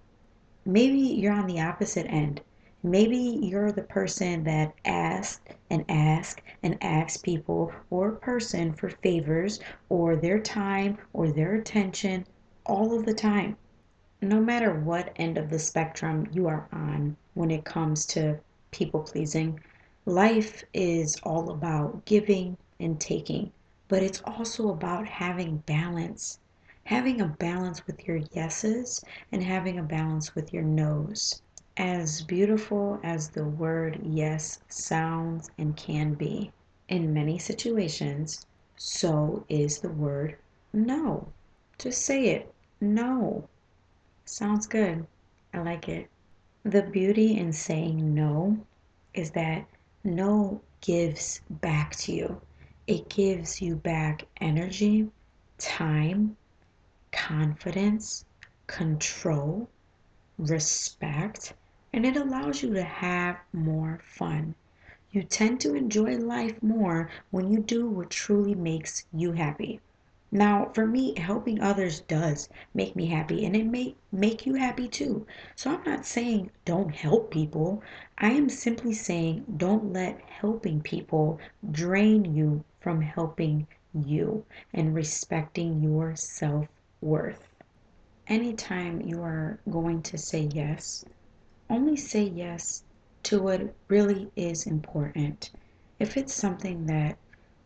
Maybe 0.65 0.97
you're 0.97 1.33
on 1.33 1.47
the 1.47 1.61
opposite 1.61 2.07
end. 2.07 2.41
Maybe 2.81 3.17
you're 3.17 3.71
the 3.71 3.83
person 3.83 4.43
that 4.45 4.73
asks 4.83 5.41
and 5.69 5.85
asks 5.89 6.41
and 6.63 6.77
asks 6.81 7.17
people 7.17 7.71
or 7.89 8.11
person 8.13 8.73
for 8.73 8.89
favors 8.89 9.59
or 9.89 10.15
their 10.15 10.39
time 10.39 10.97
or 11.13 11.31
their 11.31 11.55
attention 11.55 12.25
all 12.65 12.97
of 12.97 13.05
the 13.05 13.13
time. 13.13 13.57
No 14.21 14.41
matter 14.41 14.73
what 14.73 15.13
end 15.17 15.37
of 15.37 15.49
the 15.49 15.59
spectrum 15.59 16.27
you 16.31 16.47
are 16.47 16.67
on 16.71 17.15
when 17.35 17.51
it 17.51 17.63
comes 17.63 18.05
to 18.07 18.39
people 18.71 19.01
pleasing. 19.01 19.59
Life 20.05 20.63
is 20.73 21.15
all 21.23 21.51
about 21.51 22.03
giving 22.05 22.57
and 22.79 22.99
taking, 22.99 23.51
but 23.87 24.03
it's 24.03 24.21
also 24.25 24.69
about 24.69 25.07
having 25.07 25.57
balance. 25.65 26.39
Having 26.85 27.21
a 27.21 27.27
balance 27.27 27.85
with 27.87 28.07
your 28.07 28.17
yeses 28.33 29.03
and 29.31 29.43
having 29.43 29.79
a 29.79 29.83
balance 29.83 30.35
with 30.35 30.53
your 30.53 30.63
nos. 30.63 31.41
As 31.77 32.21
beautiful 32.21 32.99
as 33.03 33.29
the 33.29 33.45
word 33.45 33.99
yes 34.03 34.59
sounds 34.69 35.49
and 35.57 35.75
can 35.75 36.13
be, 36.13 36.51
in 36.87 37.13
many 37.13 37.37
situations, 37.37 38.45
so 38.77 39.45
is 39.49 39.79
the 39.79 39.89
word 39.89 40.37
no. 40.75 41.29
Just 41.77 42.01
say 42.01 42.27
it. 42.27 42.53
No. 42.81 43.47
Sounds 44.25 44.67
good. 44.67 45.07
I 45.53 45.59
like 45.59 45.87
it. 45.87 46.09
The 46.63 46.81
beauty 46.81 47.37
in 47.37 47.53
saying 47.53 48.13
no 48.13 48.57
is 49.13 49.31
that 49.31 49.65
no 50.03 50.61
gives 50.81 51.39
back 51.49 51.95
to 51.97 52.11
you. 52.11 52.41
It 52.87 53.07
gives 53.07 53.61
you 53.61 53.77
back 53.77 54.25
energy, 54.41 55.09
time, 55.57 56.35
confidence, 57.15 58.25
control, 58.67 59.69
respect, 60.37 61.53
and 61.93 62.05
it 62.05 62.17
allows 62.17 62.61
you 62.61 62.73
to 62.73 62.83
have 62.83 63.37
more 63.53 64.01
fun. 64.03 64.53
You 65.11 65.23
tend 65.23 65.61
to 65.61 65.75
enjoy 65.75 66.17
life 66.17 66.61
more 66.61 67.09
when 67.31 67.53
you 67.53 67.61
do 67.61 67.87
what 67.87 68.09
truly 68.09 68.53
makes 68.53 69.05
you 69.13 69.31
happy. 69.31 69.79
Now, 70.29 70.71
for 70.73 70.85
me, 70.85 71.17
helping 71.17 71.61
others 71.61 72.01
does 72.01 72.49
make 72.73 72.97
me 72.97 73.05
happy 73.05 73.45
and 73.45 73.55
it 73.55 73.65
may 73.65 73.95
make 74.11 74.45
you 74.45 74.55
happy 74.55 74.89
too. 74.89 75.25
So 75.55 75.71
I'm 75.71 75.83
not 75.85 76.05
saying 76.05 76.51
don't 76.65 76.93
help 76.93 77.31
people. 77.31 77.81
I 78.17 78.31
am 78.31 78.49
simply 78.49 78.93
saying 78.93 79.45
don't 79.55 79.93
let 79.93 80.19
helping 80.21 80.81
people 80.81 81.39
drain 81.71 82.35
you 82.35 82.65
from 82.81 82.99
helping 82.99 83.67
you 83.93 84.43
and 84.73 84.93
respecting 84.93 85.81
your 85.81 86.13
self 86.17 86.67
worth. 87.01 87.47
Anytime 88.27 89.01
you 89.01 89.21
are 89.21 89.59
going 89.69 90.01
to 90.03 90.17
say 90.17 90.49
yes, 90.53 91.05
only 91.69 91.95
say 91.95 92.23
yes 92.23 92.83
to 93.23 93.41
what 93.41 93.73
really 93.87 94.31
is 94.35 94.65
important. 94.65 95.51
If 95.99 96.17
it's 96.17 96.33
something 96.33 96.85
that 96.87 97.17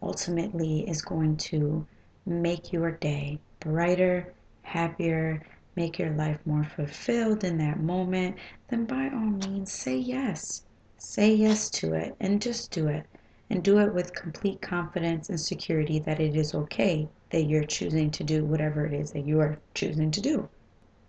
ultimately 0.02 0.88
is 0.90 1.02
going 1.02 1.38
to 1.38 1.86
make 2.26 2.72
your 2.72 2.92
day 2.92 3.40
brighter, 3.60 4.34
happier, 4.62 5.46
make 5.76 6.00
your 6.00 6.12
life 6.12 6.40
more 6.46 6.64
fulfilled 6.64 7.44
in 7.44 7.58
that 7.58 7.80
moment, 7.80 8.38
then 8.70 8.86
by 8.86 9.10
all 9.10 9.50
means 9.50 9.72
say 9.72 9.98
yes. 9.98 10.64
Say 10.98 11.34
yes 11.34 11.70
to 11.72 11.94
it 11.94 12.16
and 12.20 12.42
just 12.42 12.72
do 12.72 12.88
it. 12.88 13.06
And 13.50 13.64
do 13.64 13.80
it 13.80 13.94
with 13.94 14.14
complete 14.14 14.62
confidence 14.62 15.30
and 15.30 15.40
security 15.40 16.00
that 16.00 16.20
it 16.20 16.36
is 16.36 16.54
okay 16.54 17.10
that 17.32 17.44
you're 17.44 17.64
choosing 17.64 18.12
to 18.12 18.24
do 18.24 18.44
whatever 18.44 18.86
it 18.86 18.94
is 18.94 19.12
that 19.12 19.26
you 19.26 19.40
are 19.40 19.60
choosing 19.74 20.12
to 20.12 20.22
do. 20.22 20.50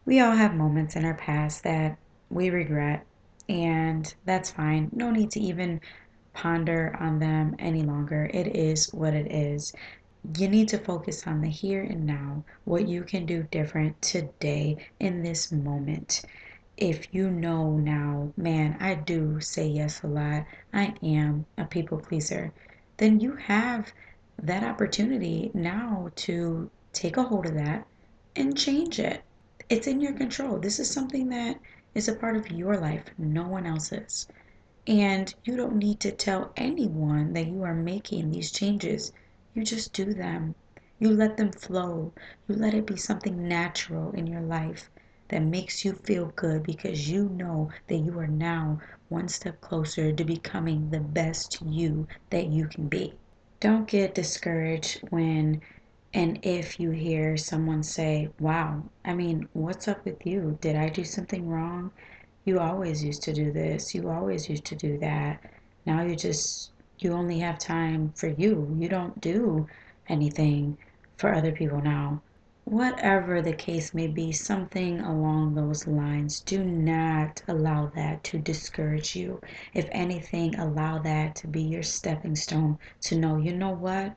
We 0.04 0.20
all 0.20 0.32
have 0.32 0.54
moments 0.54 0.96
in 0.96 1.04
our 1.04 1.14
past 1.14 1.62
that 1.64 1.98
we 2.30 2.50
regret, 2.50 3.04
and 3.48 4.12
that's 4.24 4.50
fine. 4.50 4.90
No 4.92 5.10
need 5.10 5.30
to 5.32 5.40
even 5.40 5.80
ponder 6.32 6.96
on 7.00 7.18
them 7.18 7.56
any 7.58 7.82
longer. 7.82 8.30
It 8.32 8.56
is 8.56 8.92
what 8.92 9.14
it 9.14 9.30
is. 9.30 9.72
You 10.38 10.48
need 10.48 10.68
to 10.68 10.78
focus 10.78 11.26
on 11.26 11.40
the 11.40 11.48
here 11.48 11.82
and 11.82 12.06
now, 12.06 12.44
what 12.64 12.86
you 12.86 13.02
can 13.02 13.24
do 13.24 13.42
different 13.44 14.00
today 14.02 14.76
in 15.00 15.22
this 15.22 15.50
moment. 15.50 16.22
If 16.76 17.12
you 17.12 17.30
know 17.30 17.76
now, 17.76 18.32
man, 18.36 18.76
I 18.80 18.94
do 18.94 19.40
say 19.40 19.66
yes 19.66 20.02
a 20.02 20.06
lot, 20.06 20.44
I 20.72 20.94
am 21.02 21.46
a 21.58 21.64
people 21.64 21.98
pleaser, 21.98 22.52
then 22.98 23.20
you 23.20 23.36
have 23.36 23.92
that 24.42 24.64
opportunity 24.64 25.50
now 25.52 26.10
to 26.16 26.70
take 26.92 27.16
a 27.16 27.22
hold 27.22 27.46
of 27.46 27.54
that 27.54 27.86
and 28.34 28.56
change 28.56 28.98
it. 28.98 29.22
It's 29.68 29.86
in 29.86 30.00
your 30.00 30.14
control. 30.14 30.58
This 30.58 30.80
is 30.80 30.90
something 30.90 31.28
that 31.28 31.60
is 31.94 32.08
a 32.08 32.14
part 32.14 32.36
of 32.36 32.50
your 32.50 32.76
life, 32.76 33.04
no 33.18 33.46
one 33.46 33.66
else's. 33.66 34.26
And 34.86 35.34
you 35.44 35.56
don't 35.56 35.76
need 35.76 36.00
to 36.00 36.10
tell 36.10 36.52
anyone 36.56 37.32
that 37.34 37.48
you 37.48 37.62
are 37.62 37.74
making 37.74 38.30
these 38.30 38.50
changes. 38.50 39.12
You 39.54 39.62
just 39.62 39.92
do 39.92 40.14
them. 40.14 40.54
You 40.98 41.10
let 41.10 41.36
them 41.36 41.52
flow. 41.52 42.12
You 42.48 42.54
let 42.56 42.74
it 42.74 42.86
be 42.86 42.96
something 42.96 43.46
natural 43.46 44.10
in 44.12 44.26
your 44.26 44.40
life 44.40 44.90
that 45.28 45.42
makes 45.42 45.84
you 45.84 45.92
feel 45.92 46.32
good 46.34 46.62
because 46.62 47.08
you 47.08 47.28
know 47.28 47.70
that 47.88 47.98
you 47.98 48.18
are 48.18 48.26
now 48.26 48.80
one 49.08 49.28
step 49.28 49.60
closer 49.60 50.12
to 50.12 50.24
becoming 50.24 50.90
the 50.90 51.00
best 51.00 51.60
you 51.62 52.08
that 52.30 52.46
you 52.46 52.66
can 52.66 52.88
be. 52.88 53.14
Don't 53.60 53.86
get 53.86 54.14
discouraged 54.14 55.02
when 55.10 55.60
and 56.14 56.38
if 56.42 56.80
you 56.80 56.90
hear 56.90 57.36
someone 57.36 57.82
say, 57.82 58.30
Wow, 58.40 58.84
I 59.04 59.12
mean, 59.12 59.48
what's 59.52 59.86
up 59.86 60.02
with 60.06 60.26
you? 60.26 60.56
Did 60.62 60.76
I 60.76 60.88
do 60.88 61.04
something 61.04 61.46
wrong? 61.46 61.92
You 62.46 62.58
always 62.58 63.04
used 63.04 63.22
to 63.24 63.34
do 63.34 63.52
this. 63.52 63.94
You 63.94 64.08
always 64.08 64.48
used 64.48 64.64
to 64.64 64.74
do 64.74 64.96
that. 64.98 65.44
Now 65.84 66.02
you 66.02 66.16
just, 66.16 66.72
you 67.00 67.12
only 67.12 67.38
have 67.40 67.58
time 67.58 68.12
for 68.16 68.28
you. 68.28 68.74
You 68.80 68.88
don't 68.88 69.20
do 69.20 69.68
anything 70.08 70.78
for 71.18 71.34
other 71.34 71.52
people 71.52 71.82
now. 71.82 72.22
Whatever 72.70 73.42
the 73.42 73.52
case 73.52 73.92
may 73.92 74.06
be, 74.06 74.30
something 74.30 75.00
along 75.00 75.54
those 75.56 75.88
lines, 75.88 76.38
do 76.38 76.62
not 76.62 77.42
allow 77.48 77.86
that 77.96 78.22
to 78.22 78.38
discourage 78.38 79.16
you. 79.16 79.40
If 79.74 79.88
anything, 79.90 80.54
allow 80.54 81.00
that 81.00 81.34
to 81.34 81.48
be 81.48 81.62
your 81.62 81.82
stepping 81.82 82.36
stone 82.36 82.78
to 83.00 83.18
know, 83.18 83.38
you 83.38 83.56
know 83.56 83.72
what? 83.72 84.14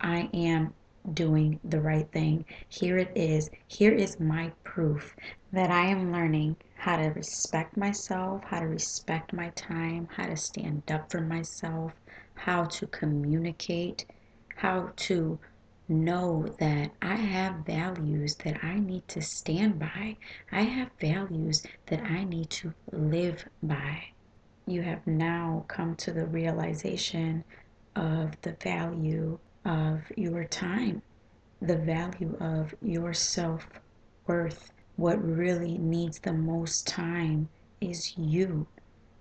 I 0.00 0.30
am 0.32 0.72
doing 1.14 1.58
the 1.64 1.80
right 1.80 2.08
thing. 2.12 2.44
Here 2.68 2.96
it 2.96 3.10
is. 3.16 3.50
Here 3.66 3.92
is 3.92 4.20
my 4.20 4.52
proof 4.62 5.16
that 5.50 5.72
I 5.72 5.86
am 5.86 6.12
learning 6.12 6.54
how 6.76 6.98
to 6.98 7.08
respect 7.08 7.76
myself, 7.76 8.44
how 8.44 8.60
to 8.60 8.68
respect 8.68 9.32
my 9.32 9.48
time, 9.56 10.06
how 10.14 10.26
to 10.26 10.36
stand 10.36 10.84
up 10.92 11.10
for 11.10 11.22
myself, 11.22 11.92
how 12.36 12.66
to 12.66 12.86
communicate, 12.86 14.06
how 14.54 14.92
to 14.94 15.40
know 15.88 16.46
that 16.58 16.92
I 17.02 17.16
have 17.16 17.64
values 17.64 18.36
that 18.36 18.62
I 18.64 18.78
need 18.78 19.06
to 19.08 19.22
stand 19.22 19.78
by. 19.78 20.16
I 20.50 20.62
have 20.62 20.90
values 21.00 21.64
that 21.86 22.02
I 22.02 22.24
need 22.24 22.50
to 22.50 22.74
live 22.92 23.48
by. 23.62 24.02
You 24.66 24.82
have 24.82 25.06
now 25.06 25.64
come 25.68 25.94
to 25.96 26.12
the 26.12 26.26
realization 26.26 27.44
of 27.94 28.40
the 28.42 28.52
value 28.62 29.38
of 29.64 30.10
your 30.16 30.44
time, 30.44 31.02
the 31.60 31.76
value 31.78 32.36
of 32.40 32.74
your 32.82 33.12
self 33.12 33.68
worth. 34.26 34.72
What 34.96 35.22
really 35.22 35.78
needs 35.78 36.18
the 36.20 36.32
most 36.32 36.86
time 36.86 37.48
is 37.80 38.16
you. 38.16 38.66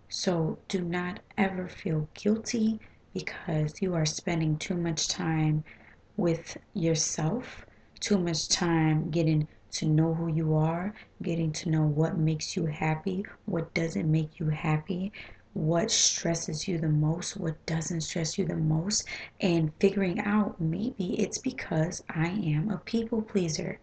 So 0.10 0.60
do 0.68 0.82
not 0.82 1.20
ever 1.38 1.68
feel 1.68 2.10
guilty 2.14 2.80
because 3.14 3.82
you 3.82 3.94
are 3.94 4.06
spending 4.06 4.58
too 4.58 4.76
much 4.76 5.08
time 5.08 5.64
with 6.18 6.58
yourself, 6.74 7.66
too 8.00 8.18
much 8.18 8.48
time 8.50 9.10
getting 9.10 9.48
to 9.72 9.86
know 9.86 10.14
who 10.14 10.28
you 10.28 10.56
are, 10.56 10.94
getting 11.22 11.52
to 11.52 11.70
know 11.70 11.84
what 11.84 12.18
makes 12.18 12.56
you 12.56 12.66
happy, 12.66 13.26
what 13.46 13.74
doesn't 13.74 14.10
make 14.10 14.40
you 14.40 14.48
happy, 14.50 15.12
what 15.54 15.90
stresses 15.90 16.68
you 16.68 16.78
the 16.78 16.88
most, 16.90 17.38
what 17.38 17.66
doesn't 17.66 18.02
stress 18.02 18.38
you 18.38 18.46
the 18.46 18.56
most, 18.56 19.06
and 19.42 19.72
figuring 19.80 20.20
out 20.20 20.60
maybe 20.60 21.20
it's 21.20 21.38
because 21.38 22.04
I 22.10 22.28
am 22.28 22.70
a 22.70 22.78
people 22.78 23.22
pleaser. 23.22 23.80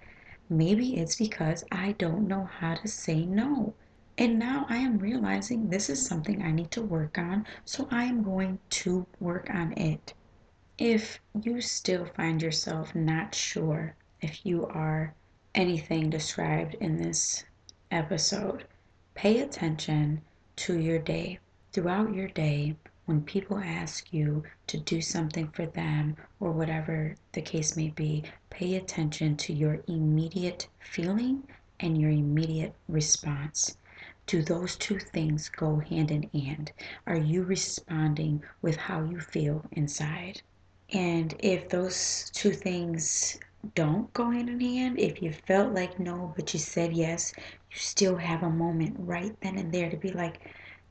Maybe 0.49 0.97
it's 0.97 1.17
because 1.17 1.65
I 1.73 1.93
don't 1.93 2.29
know 2.29 2.45
how 2.45 2.75
to 2.75 2.89
say 2.89 3.25
no. 3.25 3.75
And 4.19 4.39
now 4.39 4.67
I 4.69 4.77
am 4.77 4.99
realizing 4.99 5.69
this 5.69 5.89
is 5.89 6.05
something 6.05 6.43
I 6.43 6.53
need 6.53 6.71
to 6.73 6.83
work 6.83 7.17
on, 7.17 7.47
so 7.65 7.89
I 7.91 8.05
am 8.05 8.23
going 8.23 8.59
to 8.71 9.07
work 9.19 9.49
on 9.49 9.73
it. 9.79 10.13
If 10.85 11.21
you 11.41 11.61
still 11.61 12.07
find 12.07 12.43
yourself 12.43 12.93
not 12.93 13.37
sure 13.37 13.95
if 14.21 14.45
you 14.45 14.67
are 14.67 15.15
anything 15.55 16.11
described 16.11 16.75
in 16.75 16.97
this 16.97 17.45
episode, 17.93 18.67
pay 19.15 19.39
attention 19.39 20.23
to 20.57 20.77
your 20.77 20.99
day. 20.99 21.39
Throughout 21.73 22.13
your 22.13 22.27
day, 22.27 22.75
when 23.05 23.23
people 23.23 23.59
ask 23.59 24.13
you 24.13 24.43
to 24.67 24.77
do 24.77 25.01
something 25.01 25.47
for 25.51 25.67
them 25.67 26.17
or 26.41 26.51
whatever 26.51 27.15
the 27.31 27.43
case 27.43 27.77
may 27.77 27.91
be, 27.91 28.25
pay 28.51 28.75
attention 28.75 29.37
to 29.37 29.53
your 29.53 29.85
immediate 29.87 30.67
feeling 30.81 31.47
and 31.79 31.97
your 32.01 32.11
immediate 32.11 32.75
response. 32.89 33.77
Do 34.27 34.43
those 34.43 34.75
two 34.75 34.99
things 34.99 35.49
go 35.49 35.79
hand 35.79 36.11
in 36.11 36.25
hand? 36.35 36.73
Are 37.07 37.17
you 37.17 37.45
responding 37.45 38.43
with 38.61 38.75
how 38.75 39.05
you 39.05 39.21
feel 39.21 39.65
inside? 39.71 40.43
And 40.93 41.35
if 41.39 41.71
those 41.71 42.31
two 42.35 42.53
things 42.53 43.39
don't 43.75 44.13
go 44.13 44.31
hand 44.31 44.51
in 44.51 44.61
hand, 44.61 44.99
if 44.99 45.23
you 45.23 45.33
felt 45.33 45.73
like 45.73 45.99
no, 45.99 46.35
but 46.37 46.53
you 46.53 46.61
said 46.61 46.93
yes, 46.93 47.33
you 47.39 47.79
still 47.79 48.17
have 48.17 48.43
a 48.43 48.51
moment 48.51 48.97
right 48.99 49.35
then 49.41 49.57
and 49.57 49.73
there 49.73 49.89
to 49.89 49.97
be 49.97 50.11
like, 50.11 50.41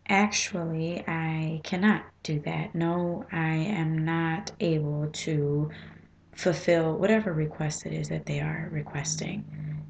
actually, 0.10 1.04
I 1.08 1.62
cannot 1.64 2.04
do 2.24 2.40
that. 2.40 2.74
No, 2.74 3.26
I 3.32 3.54
am 3.54 4.04
not 4.04 4.52
able 4.60 5.08
to 5.12 5.70
fulfill 6.34 6.98
whatever 6.98 7.34
request 7.34 7.86
it 7.86 7.94
is 7.94 8.10
that 8.10 8.26
they 8.26 8.40
are 8.40 8.70
requesting. 8.72 9.46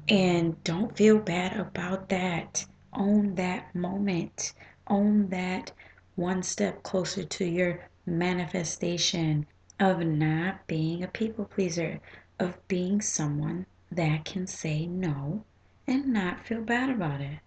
And 0.08 0.62
don't 0.64 0.94
feel 0.94 1.18
bad 1.18 1.58
about 1.58 2.10
that. 2.10 2.66
Own 2.92 3.34
that 3.36 3.74
moment. 3.74 4.52
Own 4.88 5.28
that 5.28 5.72
one 6.16 6.42
step 6.42 6.82
closer 6.82 7.24
to 7.24 7.44
your 7.46 7.88
manifestation 8.04 9.46
of 9.82 9.98
not 9.98 10.64
being 10.68 11.02
a 11.02 11.08
people 11.08 11.44
pleaser, 11.44 12.00
of 12.38 12.56
being 12.68 13.00
someone 13.00 13.66
that 13.90 14.24
can 14.24 14.46
say 14.46 14.86
no 14.86 15.42
and 15.88 16.06
not 16.06 16.46
feel 16.46 16.60
bad 16.60 16.88
about 16.88 17.20
it. 17.20 17.40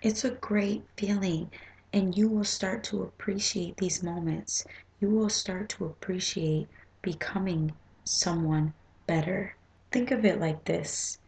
It's 0.00 0.24
a 0.24 0.30
great 0.30 0.82
feeling, 0.96 1.50
and 1.92 2.16
you 2.16 2.30
will 2.30 2.44
start 2.44 2.84
to 2.84 3.02
appreciate 3.02 3.76
these 3.76 4.02
moments. 4.02 4.64
You 4.98 5.10
will 5.10 5.28
start 5.28 5.68
to 5.70 5.84
appreciate 5.84 6.68
becoming 7.02 7.74
someone 8.04 8.72
better. 9.06 9.54
Think 9.92 10.10
of 10.10 10.24
it 10.24 10.40
like 10.40 10.64
this 10.64 11.18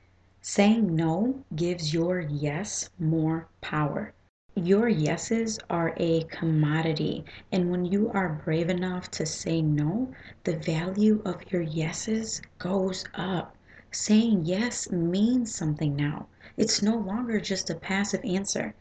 saying 0.41 0.97
no 0.97 1.45
gives 1.55 1.93
your 1.93 2.21
yes 2.21 2.89
more 2.99 3.47
power. 3.61 4.15
Your 4.63 4.89
yeses 4.89 5.59
are 5.69 5.93
a 5.99 6.23
commodity, 6.23 7.27
and 7.53 7.71
when 7.71 7.85
you 7.85 8.11
are 8.13 8.41
brave 8.43 8.71
enough 8.71 9.11
to 9.11 9.27
say 9.27 9.61
no, 9.61 10.15
the 10.45 10.57
value 10.57 11.21
of 11.27 11.53
your 11.53 11.61
yeses 11.61 12.41
goes 12.59 13.05
up. 13.13 13.55
Saying 13.91 14.47
yes 14.47 14.91
means 14.91 15.55
something 15.55 15.95
now. 15.95 16.29
It's 16.57 16.81
no 16.81 16.97
longer 16.97 17.39
just 17.39 17.69
a 17.69 17.75
passive 17.75 18.25
answer. 18.25 18.75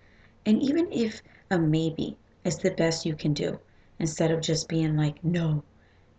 And 0.45 0.63
even 0.63 0.89
if 0.93 1.21
a 1.51 1.59
maybe 1.59 2.15
is 2.45 2.57
the 2.57 2.71
best 2.71 3.05
you 3.05 3.13
can 3.13 3.33
do, 3.33 3.59
instead 3.99 4.31
of 4.31 4.39
just 4.39 4.69
being 4.69 4.95
like, 4.95 5.21
no, 5.25 5.61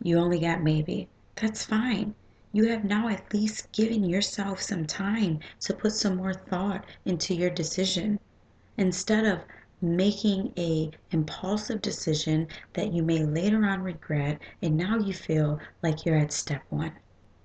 you 0.02 0.18
only 0.18 0.40
got 0.40 0.62
maybe, 0.62 1.08
that's 1.34 1.64
fine. 1.64 2.14
You 2.52 2.68
have 2.68 2.84
now 2.84 3.08
at 3.08 3.32
least 3.32 3.72
given 3.72 4.04
yourself 4.04 4.60
some 4.60 4.84
time 4.84 5.40
to 5.60 5.72
put 5.72 5.94
some 5.94 6.18
more 6.18 6.34
thought 6.34 6.84
into 7.06 7.34
your 7.34 7.48
decision 7.48 8.20
instead 8.76 9.24
of 9.24 9.40
making 9.82 10.52
a 10.56 10.90
impulsive 11.10 11.82
decision 11.82 12.48
that 12.72 12.92
you 12.92 13.02
may 13.02 13.24
later 13.24 13.64
on 13.64 13.82
regret 13.82 14.38
and 14.62 14.76
now 14.76 14.98
you 14.98 15.12
feel 15.12 15.58
like 15.82 16.04
you're 16.04 16.16
at 16.16 16.32
step 16.32 16.62
1. 16.70 16.92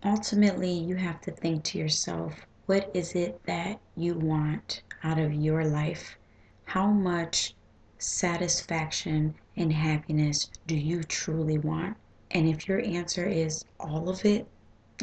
Ultimately, 0.03 0.71
you 0.71 0.95
have 0.95 1.21
to 1.21 1.31
think 1.31 1.63
to 1.65 1.77
yourself, 1.77 2.33
what 2.65 2.89
is 2.93 3.15
it 3.15 3.41
that 3.45 3.79
you 3.95 4.13
want 4.13 4.81
out 5.03 5.19
of 5.19 5.33
your 5.33 5.65
life? 5.65 6.17
How 6.63 6.87
much 6.87 7.53
satisfaction 7.97 9.35
and 9.57 9.73
happiness 9.73 10.49
do 10.65 10.75
you 10.75 11.03
truly 11.03 11.57
want? 11.57 11.97
And 12.31 12.47
if 12.47 12.67
your 12.67 12.79
answer 12.79 13.27
is 13.27 13.65
all 13.79 14.09
of 14.09 14.23
it, 14.25 14.47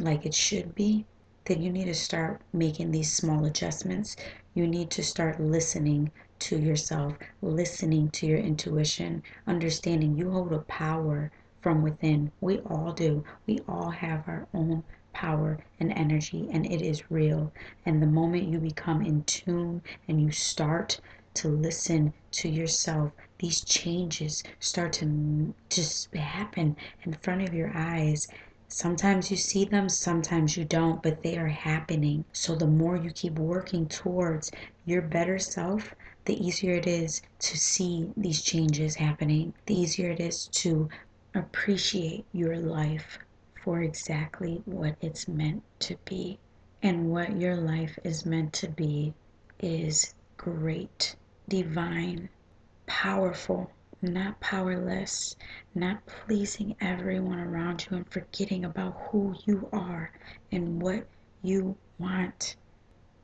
like 0.00 0.25
it 0.25 0.35
should 0.35 0.75
be, 0.75 1.04
then 1.44 1.62
you 1.62 1.70
need 1.70 1.85
to 1.87 1.94
start 1.94 2.40
making 2.52 2.90
these 2.90 3.12
small 3.12 3.44
adjustments. 3.44 4.16
You 4.59 4.67
need 4.67 4.91
to 4.91 5.05
start 5.05 5.38
listening 5.38 6.11
to 6.41 6.59
yourself, 6.59 7.17
listening 7.41 8.11
to 8.11 8.27
your 8.27 8.41
intuition, 8.41 9.23
understanding 9.47 10.19
you 10.19 10.33
hold 10.33 10.53
a 10.53 10.59
power 10.59 11.31
from 11.61 11.81
within. 11.81 12.33
We 12.41 12.59
all 12.62 12.93
do. 12.93 13.23
We 13.47 13.61
all 13.69 13.91
have 13.91 14.27
our 14.27 14.49
own 14.53 14.83
power 15.12 15.61
and 15.79 15.93
energy, 15.93 16.49
and 16.51 16.66
it 16.66 16.83
is 16.83 17.09
real. 17.09 17.53
And 17.87 18.03
the 18.03 18.09
moment 18.09 18.49
you 18.49 18.59
become 18.59 19.01
in 19.01 19.23
tune 19.23 19.81
and 20.09 20.21
you 20.21 20.33
start 20.33 21.01
to 21.35 21.47
listen 21.47 22.12
to 22.33 22.49
yourself, 22.49 23.12
these 23.38 23.61
changes 23.61 24.42
start 24.59 24.92
to 24.94 25.55
just 25.71 26.12
happen 26.12 26.77
in 27.05 27.12
front 27.12 27.42
of 27.42 27.55
your 27.55 27.71
eyes 27.77 28.27
Sometimes 28.70 29.31
you 29.31 29.37
see 29.38 29.64
them, 29.64 29.88
sometimes 29.88 30.57
you 30.57 30.64
don't, 30.64 31.02
but 31.02 31.22
they 31.22 31.38
are 31.38 31.48
happening. 31.48 32.24
So 32.33 32.54
the 32.54 32.66
more 32.66 32.96
you 32.96 33.11
keep 33.11 33.38
working 33.38 33.87
towards 33.87 34.50
your 34.85 35.00
better 35.00 35.38
self, 35.38 35.94
the 36.26 36.37
easier 36.46 36.74
it 36.74 36.87
is 36.87 37.22
to 37.38 37.57
see 37.57 38.12
these 38.14 38.42
changes 38.42 38.96
happening. 38.96 39.54
The 39.64 39.81
easier 39.81 40.11
it 40.11 40.20
is 40.20 40.48
to 40.48 40.90
appreciate 41.35 42.26
your 42.33 42.59
life 42.59 43.18
for 43.64 43.81
exactly 43.81 44.62
what 44.66 44.96
it's 45.00 45.26
meant 45.26 45.62
to 45.81 45.96
be. 46.04 46.38
And 46.83 47.11
what 47.11 47.40
your 47.40 47.57
life 47.57 47.98
is 48.04 48.26
meant 48.26 48.52
to 48.54 48.68
be 48.68 49.14
is 49.59 50.14
great, 50.37 51.16
divine, 51.48 52.28
powerful, 52.87 53.70
not 54.02 54.40
powerless, 54.40 55.37
not 55.74 56.06
pleasing 56.06 56.76
everyone 56.80 57.40
around 57.40 57.87
you 57.90 57.96
and 57.96 58.08
forgetting 58.11 58.64
about 58.64 58.96
who 59.11 59.34
you 59.44 59.68
are 59.72 60.12
and 60.52 60.80
what 60.80 61.06
you 61.42 61.76
want. 61.98 62.56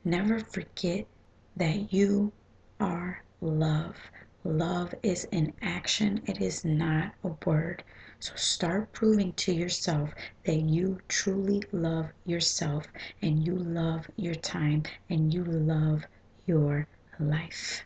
Never 0.03 0.39
forget 0.39 1.07
that 1.55 1.93
you 1.93 2.31
are 2.79 3.23
love. 3.41 3.95
Love 4.43 4.93
is 5.01 5.27
an 5.31 5.53
action, 5.61 6.21
it 6.25 6.41
is 6.41 6.63
not 6.63 7.13
a 7.23 7.31
word. 7.45 7.83
So 8.19 8.33
start 8.35 8.91
proving 8.91 9.33
to 9.33 9.53
yourself 9.53 10.13
that 10.43 10.59
you 10.61 10.99
truly 11.07 11.63
love 11.71 12.07
yourself 12.25 12.87
and 13.21 13.45
you 13.45 13.55
love 13.55 14.09
your 14.17 14.35
time 14.35 14.83
and 15.09 15.33
you 15.33 15.43
love 15.43 16.05
your 16.45 16.87
life. 17.19 17.85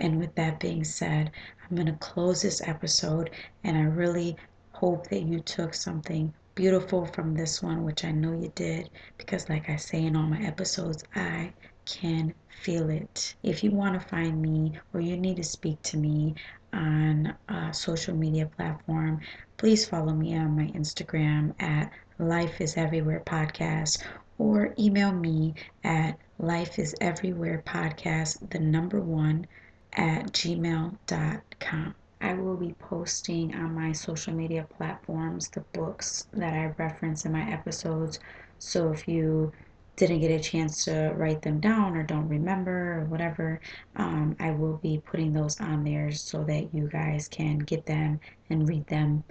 And 0.00 0.18
with 0.18 0.34
that 0.34 0.58
being 0.58 0.82
said, 0.82 1.30
I'm 1.62 1.76
going 1.76 1.86
to 1.86 1.92
close 2.04 2.42
this 2.42 2.62
episode, 2.66 3.30
and 3.62 3.76
I 3.76 3.82
really 3.82 4.36
hope 4.72 5.08
that 5.08 5.22
you 5.22 5.40
took 5.40 5.74
something 5.74 6.32
beautiful 6.54 7.06
from 7.06 7.34
this 7.34 7.62
one, 7.62 7.84
which 7.84 8.04
I 8.04 8.10
know 8.10 8.32
you 8.32 8.50
did, 8.54 8.90
because, 9.18 9.48
like 9.48 9.68
I 9.68 9.76
say 9.76 10.04
in 10.04 10.16
all 10.16 10.26
my 10.26 10.40
episodes, 10.42 11.04
I 11.14 11.52
can 11.84 12.34
feel 12.62 12.90
it. 12.90 13.34
If 13.42 13.62
you 13.62 13.70
want 13.70 14.00
to 14.00 14.08
find 14.08 14.40
me 14.40 14.78
or 14.92 15.00
you 15.00 15.16
need 15.16 15.36
to 15.36 15.44
speak 15.44 15.80
to 15.82 15.96
me 15.96 16.34
on 16.72 17.34
a 17.48 17.72
social 17.74 18.14
media 18.14 18.46
platform, 18.46 19.20
please 19.56 19.86
follow 19.86 20.12
me 20.12 20.36
on 20.36 20.56
my 20.56 20.66
Instagram 20.68 21.54
at 21.60 21.90
Life 22.18 22.60
is 22.60 22.76
Everywhere 22.76 23.22
Podcast 23.26 24.02
or 24.38 24.74
email 24.78 25.12
me 25.12 25.54
at 25.84 26.18
Life 26.38 26.78
is 26.78 26.94
Everywhere 27.00 27.62
Podcast, 27.66 28.50
the 28.50 28.58
number 28.58 29.00
one 29.00 29.46
at 29.94 30.32
gmail.com. 30.32 31.94
I 32.22 32.34
will 32.34 32.56
be 32.56 32.74
posting 32.78 33.54
on 33.54 33.74
my 33.74 33.92
social 33.92 34.34
media 34.34 34.66
platforms 34.76 35.48
the 35.48 35.60
books 35.72 36.26
that 36.32 36.52
I 36.52 36.74
reference 36.76 37.24
in 37.24 37.32
my 37.32 37.50
episodes. 37.50 38.20
So 38.58 38.92
if 38.92 39.08
you 39.08 39.52
didn't 39.96 40.20
get 40.20 40.30
a 40.30 40.40
chance 40.40 40.84
to 40.84 41.12
write 41.16 41.42
them 41.42 41.60
down 41.60 41.96
or 41.96 42.02
don't 42.02 42.28
remember 42.28 43.00
or 43.00 43.04
whatever, 43.04 43.60
um, 43.96 44.36
I 44.38 44.50
will 44.50 44.76
be 44.78 45.02
putting 45.04 45.32
those 45.32 45.60
on 45.60 45.84
there 45.84 46.12
so 46.12 46.44
that 46.44 46.74
you 46.74 46.88
guys 46.88 47.28
can 47.28 47.58
get 47.58 47.86
them 47.86 48.20
and 48.50 48.68
read 48.68 48.86
them 48.86 49.24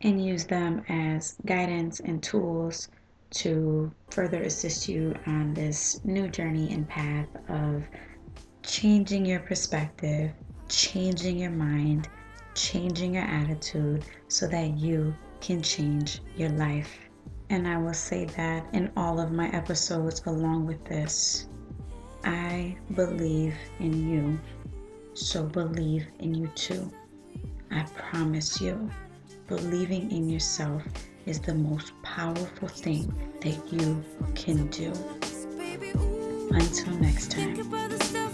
and 0.00 0.24
use 0.24 0.44
them 0.44 0.82
as 0.88 1.36
guidance 1.46 2.00
and 2.00 2.22
tools 2.22 2.88
to 3.30 3.92
further 4.10 4.42
assist 4.42 4.88
you 4.88 5.14
on 5.26 5.54
this 5.54 6.00
new 6.04 6.28
journey 6.28 6.72
and 6.72 6.88
path 6.88 7.28
of 7.48 7.84
changing 8.66 9.24
your 9.24 9.40
perspective, 9.40 10.32
changing 10.68 11.38
your 11.38 11.50
mind, 11.50 12.08
changing 12.54 13.14
your 13.14 13.24
attitude 13.24 14.04
so 14.28 14.46
that 14.48 14.76
you 14.76 15.14
can 15.40 15.62
change 15.62 16.20
your 16.36 16.48
life. 16.50 16.98
And 17.48 17.68
I 17.68 17.78
will 17.78 17.94
say 17.94 18.24
that 18.24 18.66
in 18.72 18.90
all 18.96 19.20
of 19.20 19.30
my 19.30 19.48
episodes 19.50 20.22
along 20.26 20.66
with 20.66 20.84
this. 20.84 21.46
I 22.24 22.76
believe 22.96 23.54
in 23.78 24.10
you, 24.10 24.40
so 25.14 25.44
believe 25.44 26.06
in 26.18 26.34
you 26.34 26.48
too. 26.56 26.90
I 27.70 27.84
promise 27.94 28.60
you, 28.60 28.90
believing 29.46 30.10
in 30.10 30.28
yourself 30.28 30.82
is 31.24 31.38
the 31.38 31.54
most 31.54 31.92
powerful 32.02 32.68
thing 32.68 33.14
that 33.42 33.72
you 33.72 34.02
can 34.34 34.66
do. 34.68 34.92
Until 36.50 36.94
next 36.94 37.30
time. 37.30 38.25